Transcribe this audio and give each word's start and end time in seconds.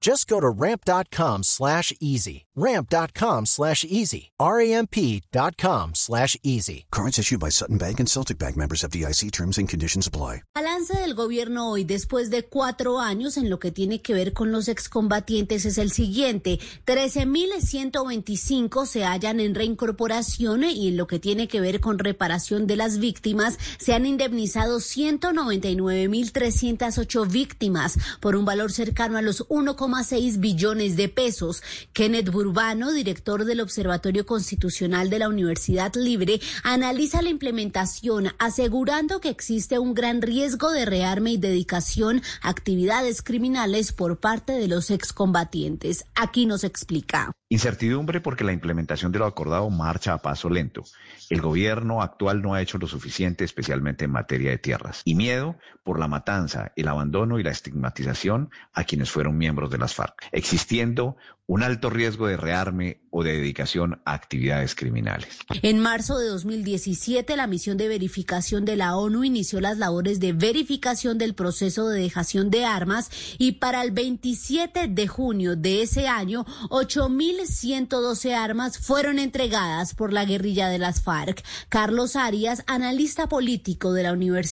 Just 0.00 0.28
go 0.28 0.38
to 0.40 0.48
ramp.com 0.48 1.42
slash 1.42 1.92
easy. 2.00 2.46
Ramp.com 2.54 3.44
slash 3.46 3.84
easy. 3.84 4.30
R-A-M-P.com 4.40 5.94
slash 5.94 6.36
easy. 6.42 6.86
Cards 6.90 7.18
issued 7.18 7.40
by 7.40 7.50
Sutton 7.50 7.76
Bank 7.78 8.00
and 8.00 8.08
Celtic 8.08 8.38
Bank 8.38 8.56
members 8.56 8.82
of 8.82 8.90
DIC 8.90 9.30
terms 9.32 9.58
and 9.58 9.68
conditions 9.68 10.08
apply. 10.08 10.42
Balance 10.54 10.92
del 10.92 11.14
gobierno 11.14 11.70
hoy, 11.70 11.84
después 11.84 12.30
de 12.30 12.44
cuatro 12.44 12.98
años 12.98 13.36
en 13.36 13.48
lo 13.48 13.60
que 13.60 13.70
tiene 13.70 14.02
que 14.02 14.12
ver 14.12 14.32
con 14.32 14.50
los 14.50 14.66
excombatientes, 14.68 15.64
es 15.64 15.78
el 15.78 15.92
siguiente. 15.92 16.58
13.125 16.84 18.86
se 18.86 19.04
hallan 19.04 19.38
en 19.38 19.54
reincorporación 19.54 20.64
y 20.64 20.88
en 20.88 20.96
lo 20.96 21.06
que 21.06 21.20
tiene 21.20 21.46
que 21.46 21.60
ver 21.60 21.80
con 21.80 22.00
reparación 22.00 22.66
de 22.66 22.74
las 22.76 22.98
víctimas, 22.98 23.56
se 23.78 23.94
han 23.94 24.04
indemnizado 24.04 24.78
199.308 24.78 27.28
víctimas 27.28 27.98
por 28.20 28.34
un 28.34 28.44
valor 28.44 28.72
cercano 28.72 29.16
a 29.16 29.22
los 29.22 29.44
1,6 29.88 30.38
billones 30.38 30.96
de 30.96 31.08
pesos. 31.08 31.62
Kenneth 31.92 32.30
Burbano, 32.30 32.92
director 32.92 33.44
del 33.44 33.60
Observatorio 33.60 34.26
Constitucional 34.26 35.08
de 35.08 35.18
la 35.18 35.28
Universidad 35.28 35.94
Libre, 35.94 36.40
analiza 36.62 37.22
la 37.22 37.30
implementación, 37.30 38.28
asegurando 38.38 39.20
que 39.20 39.30
existe 39.30 39.78
un 39.78 39.94
gran 39.94 40.20
riesgo 40.20 40.70
de 40.70 40.84
rearme 40.84 41.32
y 41.32 41.36
dedicación 41.38 42.22
a 42.42 42.50
actividades 42.50 43.22
criminales 43.22 43.92
por 43.92 44.18
parte 44.18 44.52
de 44.52 44.68
los 44.68 44.90
excombatientes. 44.90 46.04
Aquí 46.14 46.44
nos 46.46 46.64
explica. 46.64 47.32
Incertidumbre 47.50 48.20
porque 48.20 48.44
la 48.44 48.52
implementación 48.52 49.10
de 49.10 49.20
lo 49.20 49.24
acordado 49.24 49.70
marcha 49.70 50.12
a 50.12 50.18
paso 50.20 50.50
lento. 50.50 50.84
El 51.30 51.40
gobierno 51.40 52.02
actual 52.02 52.42
no 52.42 52.52
ha 52.52 52.60
hecho 52.60 52.76
lo 52.76 52.86
suficiente, 52.86 53.42
especialmente 53.42 54.04
en 54.04 54.10
materia 54.10 54.50
de 54.50 54.58
tierras. 54.58 55.00
Y 55.06 55.14
miedo 55.14 55.56
por 55.82 55.98
la 55.98 56.08
matanza, 56.08 56.72
el 56.76 56.88
abandono 56.88 57.38
y 57.38 57.42
la 57.42 57.50
estigmatización 57.50 58.50
a 58.74 58.84
quienes 58.84 59.10
fueron 59.10 59.38
miembros 59.38 59.70
de 59.70 59.77
las 59.78 59.94
FARC, 59.94 60.28
existiendo 60.32 61.16
un 61.48 61.62
alto 61.62 61.88
riesgo 61.88 62.26
de 62.26 62.36
rearme 62.36 63.00
o 63.10 63.24
de 63.24 63.32
dedicación 63.32 64.02
a 64.04 64.12
actividades 64.12 64.74
criminales. 64.74 65.38
En 65.62 65.78
marzo 65.78 66.18
de 66.18 66.28
2017, 66.28 67.36
la 67.36 67.46
misión 67.46 67.78
de 67.78 67.88
verificación 67.88 68.66
de 68.66 68.76
la 68.76 68.96
ONU 68.96 69.24
inició 69.24 69.60
las 69.62 69.78
labores 69.78 70.20
de 70.20 70.34
verificación 70.34 71.16
del 71.16 71.34
proceso 71.34 71.88
de 71.88 72.02
dejación 72.02 72.50
de 72.50 72.66
armas 72.66 73.10
y 73.38 73.52
para 73.52 73.82
el 73.82 73.92
27 73.92 74.88
de 74.88 75.08
junio 75.08 75.56
de 75.56 75.82
ese 75.82 76.06
año, 76.06 76.44
8.112 76.68 78.34
armas 78.34 78.78
fueron 78.78 79.18
entregadas 79.18 79.94
por 79.94 80.12
la 80.12 80.26
guerrilla 80.26 80.68
de 80.68 80.78
las 80.78 81.00
FARC. 81.00 81.42
Carlos 81.70 82.14
Arias, 82.14 82.62
analista 82.66 83.26
político 83.26 83.94
de 83.94 84.02
la 84.02 84.12
Universidad. 84.12 84.57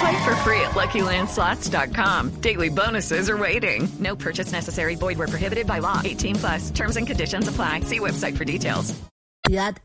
Play 0.00 0.24
for 0.24 0.34
free 0.44 0.60
at 0.60 0.72
LuckyLandSlots.com. 0.72 2.40
Daily 2.40 2.68
bonuses 2.68 3.30
are 3.30 3.36
waiting. 3.36 3.88
No 3.98 4.16
purchase 4.16 4.52
necessary. 4.52 4.96
Void 4.96 5.18
where 5.18 5.28
prohibited 5.28 5.66
by 5.66 5.78
law. 5.78 6.00
18 6.04 6.36
plus. 6.36 6.70
Terms 6.70 6.96
and 6.96 7.06
conditions 7.06 7.48
apply. 7.48 7.80
See 7.80 8.00
website 8.00 8.36
for 8.36 8.44
details. 8.44 8.94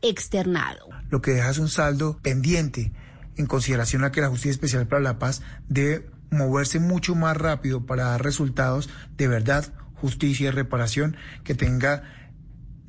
Externado. 0.02 0.88
Lo 1.10 1.20
que 1.20 1.34
deja 1.34 1.50
es 1.50 1.58
un 1.58 1.68
saldo 1.68 2.18
pendiente 2.20 2.92
en 3.36 3.46
consideración 3.46 4.04
a 4.04 4.10
que 4.10 4.20
la 4.20 4.28
Justicia 4.28 4.50
Especial 4.50 4.86
para 4.86 5.02
la 5.02 5.18
Paz 5.18 5.42
debe 5.68 6.10
moverse 6.30 6.80
mucho 6.80 7.14
más 7.14 7.36
rápido 7.36 7.86
para 7.86 8.04
dar 8.04 8.22
resultados 8.22 8.88
de 9.16 9.28
verdad, 9.28 9.72
justicia 9.94 10.48
y 10.48 10.50
reparación 10.50 11.16
que 11.44 11.54
tenga 11.54 12.02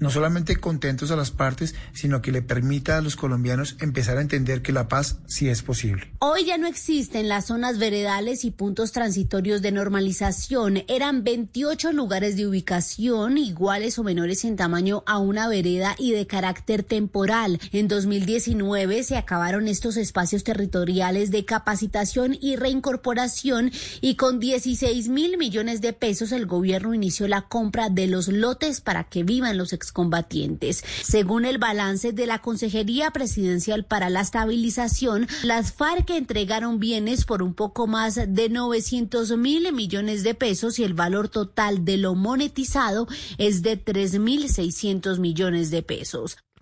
no 0.04 0.12
solamente 0.12 0.58
contentos 0.58 1.12
a 1.12 1.16
las 1.16 1.32
partes, 1.32 1.76
sino 1.94 2.22
que 2.22 2.34
le 2.34 2.42
permita 2.42 2.98
a 2.98 3.02
los 3.02 3.16
colombianos 3.16 3.78
empezar 3.80 4.18
a 4.18 4.22
entender 4.22 4.62
que 4.62 4.74
la 4.74 4.90
paz 4.90 5.20
sí 5.28 5.48
es 5.48 5.64
posible. 5.64 6.12
Hoy 6.20 6.44
ya 6.44 6.58
no 6.58 6.68
existen 6.68 7.30
las 7.30 7.46
zonas 7.46 7.80
veredales 7.80 8.44
y 8.44 8.52
puntos 8.52 8.92
transitorios 8.92 9.62
de 9.62 9.72
normalización. 9.72 10.84
Eran 10.90 11.24
28 11.24 11.94
lugares 11.94 12.36
de 12.36 12.46
ubicación 12.46 13.38
iguales 13.38 13.98
o 13.98 14.04
menores 14.04 14.44
en 14.44 14.58
tamaño 14.58 15.04
a 15.06 15.20
una 15.20 15.48
vereda 15.48 15.96
y 15.98 16.12
de 16.12 16.28
carácter 16.28 16.84
temporal. 16.84 17.62
En 17.72 17.88
2019 17.88 19.04
se 19.04 19.16
acabaron 19.16 19.70
estos 19.70 19.96
espacios 19.96 20.44
territoriales 20.44 21.32
de 21.32 21.46
capacitación 21.46 22.38
y 22.42 22.58
reincorporación 22.58 23.72
y 24.02 24.16
con 24.16 24.42
16 24.42 25.08
mil 25.08 25.38
millones 25.38 25.80
de 25.80 25.94
pesos 25.94 26.34
el 26.34 26.46
gobierno 26.46 26.94
inició 26.94 27.30
la 27.30 27.44
compra 27.44 27.90
de 27.90 28.08
los 28.08 28.28
lotes 28.28 28.82
para 28.82 29.06
que 29.06 29.24
vivan 29.24 29.58
los 29.58 29.72
excombatientes. 29.94 30.84
Según 31.04 31.46
el 31.46 31.60
balance 31.60 32.14
de 32.14 32.26
la 32.26 32.40
Consejería 32.40 33.12
Presidencial 33.12 33.86
para 33.86 34.10
la 34.10 34.22
Estabilización, 34.22 35.28
las 35.44 35.72
FARC 35.72 36.10
entregaron 36.10 36.80
bienes 36.80 37.26
por 37.26 37.44
un 37.44 37.54
poco 37.54 37.86
más 37.86 38.16
de 38.16 38.50
900 38.50 39.38
mil 39.38 39.72
millones 39.72 40.24
de 40.24 40.34
pesos 40.34 40.80
y 40.80 40.84
el 40.84 40.96
valor 40.96 41.30
total 41.30 41.86
de 41.86 41.98
lo 41.98 42.16
monetizado 42.16 43.08
es 43.38 43.62
de 43.62 43.78
3 43.78 44.18
mil 44.18 44.50
600 44.50 45.20
millones 45.20 45.70
de 45.70 45.84
pesos. 45.84 46.38